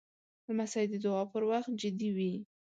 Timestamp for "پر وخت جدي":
1.33-2.09